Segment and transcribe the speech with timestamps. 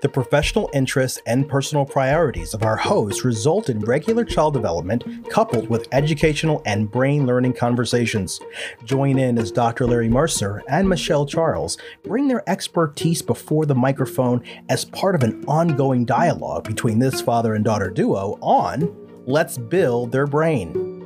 [0.00, 5.68] The professional interests and personal priorities of our hosts result in regular child development coupled
[5.68, 8.40] with educational and brain learning conversations.
[8.84, 9.86] Join in as Dr.
[9.86, 15.44] Larry Mercer and Michelle Charles bring their expertise before the microphone as part of an
[15.46, 18.94] ongoing dialogue between this father and daughter duo on
[19.26, 20.97] Let's Build Their Brain.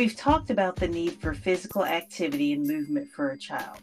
[0.00, 3.80] We've talked about the need for physical activity and movement for a child.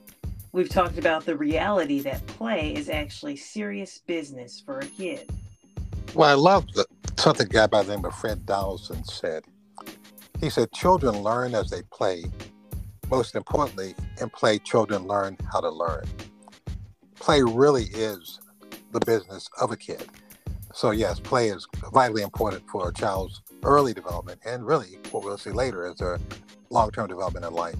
[0.52, 5.30] We've talked about the reality that play is actually serious business for a kid.
[6.16, 9.44] Well, I love the, something a guy by the name of Fred Donaldson said.
[10.42, 12.24] He said, Children learn as they play.
[13.12, 16.06] Most importantly, in play, children learn how to learn.
[17.20, 18.40] Play really is
[18.92, 20.10] the business of a kid.
[20.74, 25.38] So, yes, play is vitally important for a child's early development and really what we'll
[25.38, 26.20] see later is their
[26.70, 27.76] long-term development in life.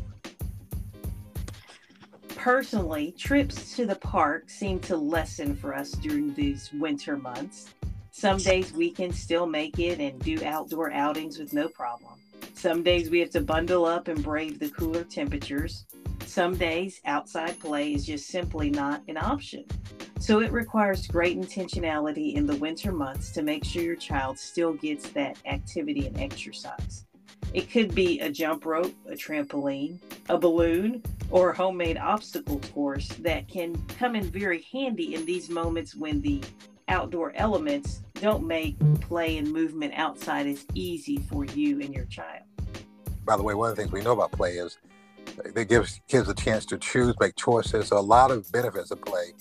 [2.30, 7.74] Personally, trips to the park seem to lessen for us during these winter months.
[8.12, 12.14] Some days we can still make it and do outdoor outings with no problem.
[12.54, 15.86] Some days we have to bundle up and brave the cooler temperatures.
[16.26, 19.66] Some days outside play is just simply not an option.
[20.20, 24.74] So it requires great intentionality in the winter months to make sure your child still
[24.74, 27.06] gets that activity and exercise.
[27.54, 33.08] It could be a jump rope, a trampoline, a balloon, or a homemade obstacle course
[33.20, 36.42] that can come in very handy in these moments when the
[36.90, 42.44] outdoor elements don't make play and movement outside as easy for you and your child.
[43.24, 44.78] By the way, one of the things we know about play is
[45.56, 47.90] it gives kids a chance to choose, make choices.
[47.90, 49.34] So a lot of benefits of play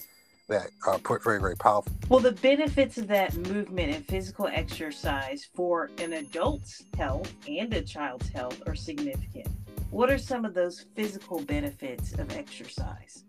[0.49, 1.93] that are put very, very powerful.
[2.09, 7.83] Well, the benefits of that movement and physical exercise for an adult's health and a
[7.83, 9.49] child's health are significant.
[9.91, 13.25] What are some of those physical benefits of exercise?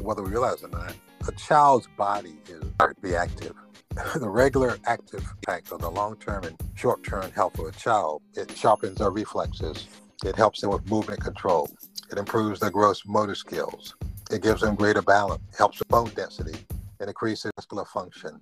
[0.00, 0.94] Whether we realize it or not,
[1.28, 2.62] a child's body is
[3.00, 3.54] very active.
[4.16, 8.22] the regular active impact on the long term and short term health of a child,
[8.34, 9.86] it sharpens their reflexes,
[10.24, 11.70] it helps them with movement control,
[12.10, 13.94] it improves their gross motor skills,
[14.32, 16.58] it gives them greater balance, helps with bone density,
[17.00, 18.40] and increases muscular function.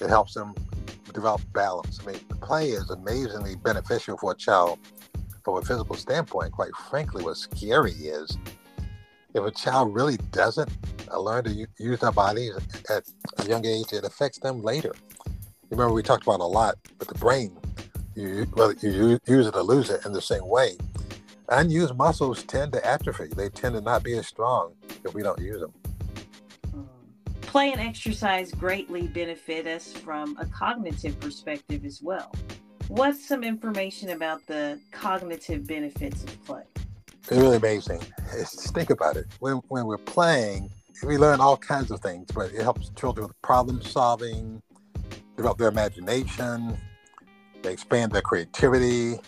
[0.00, 0.54] It helps them
[1.12, 2.00] develop balance.
[2.02, 4.78] I mean, play is amazingly beneficial for a child
[5.42, 6.52] from a physical standpoint.
[6.52, 8.38] Quite frankly, what's scary is
[9.34, 10.70] if a child really doesn't
[11.16, 12.54] learn to use their bodies
[12.88, 13.04] at
[13.38, 14.94] a young age, it affects them later.
[15.70, 17.56] Remember we talked about a lot with the brain.
[18.14, 20.76] You, whether you use it or lose it in the same way.
[21.48, 23.26] Unused muscles tend to atrophy.
[23.34, 24.74] They tend to not be as strong
[25.04, 25.72] if we don't use them.
[27.42, 32.32] Play and exercise greatly benefit us from a cognitive perspective as well.
[32.88, 36.64] What's some information about the cognitive benefits of play?
[37.22, 38.00] It's really amazing.
[38.32, 39.26] It's, think about it.
[39.38, 40.70] When, when we're playing,
[41.02, 44.60] we learn all kinds of things, but it helps children with problem solving,
[45.36, 46.76] develop their imagination,
[47.62, 49.18] they expand their creativity,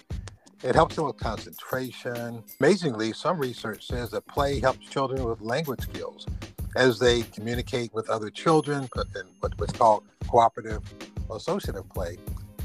[0.67, 2.43] it helps them with concentration.
[2.59, 6.27] Amazingly, some research says that play helps children with language skills
[6.75, 10.83] as they communicate with other children in what's called cooperative
[11.29, 12.19] or associative play.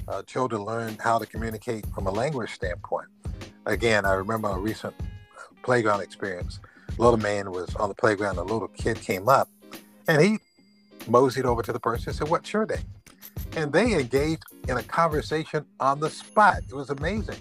[0.07, 3.07] Uh, children learn how to communicate from a language standpoint.
[3.67, 4.95] Again, I remember a recent
[5.61, 6.59] playground experience.
[6.97, 9.47] A little man was on the playground, a little kid came up
[10.07, 10.39] and he
[11.07, 12.79] moseyed over to the person and said, What's your name?
[13.55, 16.63] And they engaged in a conversation on the spot.
[16.67, 17.37] It was amazing.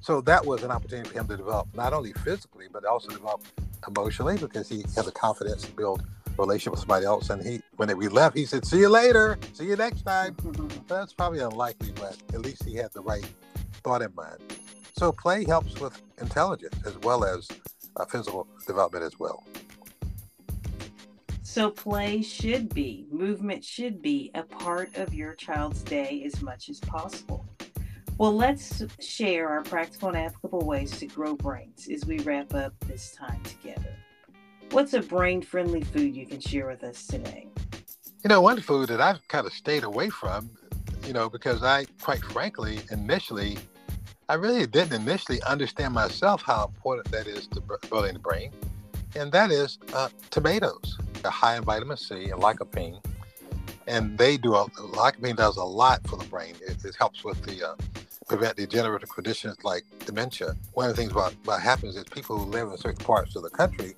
[0.00, 3.42] So that was an opportunity for him to develop not only physically, but also develop
[3.86, 7.28] emotionally because he had the confidence to build a relationship with somebody else.
[7.30, 9.38] And he, when we left, he said, "See you later.
[9.52, 10.36] See you next time."
[10.88, 13.26] That's probably unlikely, but at least he had the right
[13.84, 14.38] thought in mind.
[14.96, 17.48] So play helps with intelligence as well as
[17.96, 19.44] uh, physical development as well.
[21.42, 26.68] So play should be, movement should be a part of your child's day as much
[26.68, 27.44] as possible.
[28.20, 32.74] Well, let's share our practical and applicable ways to grow brains as we wrap up
[32.80, 33.96] this time together.
[34.72, 37.48] What's a brain friendly food you can share with us today?
[38.22, 40.50] You know, one food that I've kind of stayed away from,
[41.06, 43.56] you know, because I, quite frankly, initially,
[44.28, 48.52] I really didn't initially understand myself how important that is to building the brain.
[49.16, 50.98] And that is uh, tomatoes.
[51.22, 53.02] They're high in vitamin C and lycopene.
[53.86, 56.54] And they do a, lycopene does a lot for the brain.
[56.60, 57.76] It, it helps with the uh,
[58.30, 60.54] prevent degenerative conditions like dementia.
[60.74, 63.42] One of the things about what happens is people who live in certain parts of
[63.42, 63.96] the country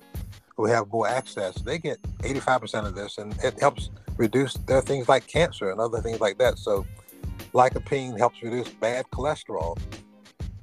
[0.57, 5.07] who have more access, they get 85% of this, and it helps reduce their things
[5.07, 6.57] like cancer and other things like that.
[6.57, 6.83] So,
[7.53, 9.77] lycopene helps reduce bad cholesterol.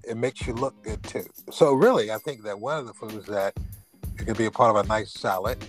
[0.03, 1.27] It makes you look good too.
[1.53, 3.55] So, really, I think that one of the foods that
[4.19, 5.65] it can be a part of a nice salad.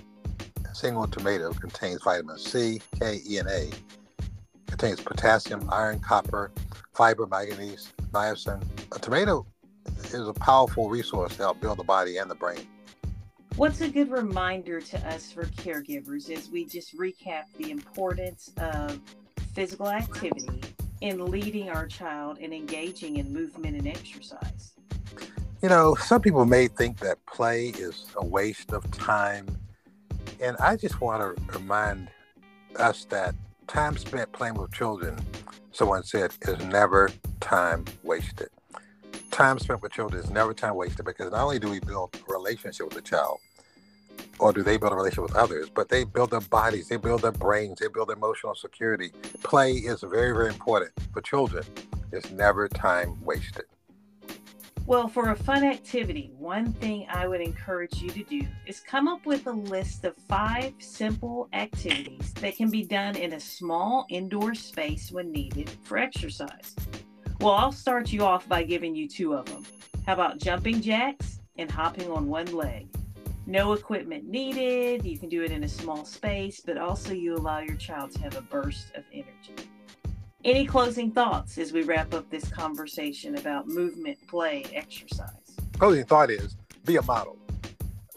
[0.68, 3.70] A single tomato contains vitamin C, K, E, and A.
[4.66, 6.52] Contains potassium, iron, copper,
[6.94, 8.62] fiber, manganese, niacin.
[8.96, 9.46] A tomato
[10.06, 12.68] is a powerful resource to help build the body and the brain.
[13.56, 19.00] What's a good reminder to us for caregivers as we just recap the importance of
[19.54, 20.62] physical activity
[21.02, 24.74] in leading our child and engaging in movement and exercise?
[25.62, 29.46] You know, some people may think that play is a waste of time.
[30.40, 32.10] And I just want to remind
[32.78, 33.36] us that
[33.68, 35.20] time spent playing with children,
[35.72, 37.10] someone said, is never
[37.40, 38.50] time wasted
[39.32, 42.32] time spent with children is never time wasted because not only do we build a
[42.32, 43.40] relationship with the child,
[44.40, 47.22] or do they build a relationship with others, but they build their bodies, they build
[47.22, 49.12] their brains, they build emotional security.
[49.44, 51.64] Play is very, very important for children.
[52.12, 53.66] It's never time wasted.
[54.88, 59.08] Well, for a fun activity, one thing I would encourage you to do is come
[59.08, 64.06] up with a list of five simple activities that can be done in a small
[64.10, 66.76] indoor space when needed for exercise.
[67.40, 69.66] Well, I'll start you off by giving you two of them.
[70.06, 72.88] How about jumping jacks and hopping on one leg?
[73.46, 75.06] No equipment needed.
[75.06, 78.22] You can do it in a small space, but also you allow your child to
[78.22, 79.71] have a burst of energy.
[80.44, 85.30] Any closing thoughts as we wrap up this conversation about movement, play, exercise?
[85.78, 87.38] Closing thought is be a model.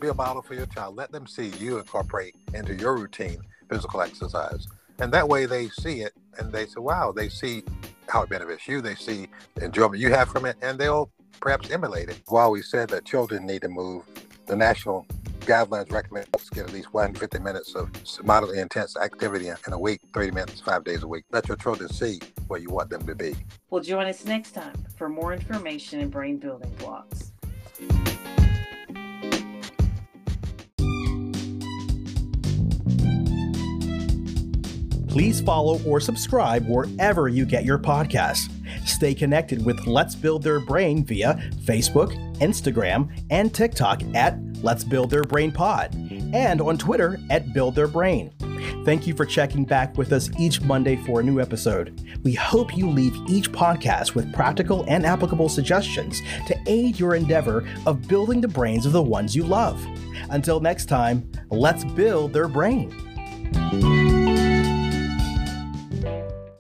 [0.01, 0.97] Be a model for your child.
[0.97, 4.67] Let them see you incorporate into your routine physical exercise.
[5.01, 7.63] And that way they see it and they say, wow, they see
[8.09, 8.81] how it benefits you.
[8.81, 11.11] They see the enjoyment you have from it, and they'll
[11.41, 12.23] perhaps emulate it.
[12.29, 14.03] While we said that children need to move,
[14.47, 15.07] the national
[15.45, 17.91] guidelines recommend us get at least 150 minutes of
[18.25, 21.25] moderately intense activity in a week, 30 minutes, five days a week.
[21.31, 23.35] Let your children see where you want them to be.
[23.71, 27.33] Well, join us next time for more information and brain building blocks.
[35.15, 38.51] please follow or subscribe wherever you get your podcasts.
[38.85, 45.11] Stay connected with Let's Build Their Brain via Facebook, Instagram, and TikTok at Let's Build
[45.11, 45.95] Their Brain Pod,
[46.33, 48.33] and on Twitter at Build Their Brain.
[48.87, 52.01] Thank you for checking back with us each Monday for a new episode.
[52.23, 57.69] We hope you leave each podcast with practical and applicable suggestions to aid your endeavor
[57.85, 59.79] of building the brains of the ones you love.
[60.31, 62.91] Until next time, let's build their brain.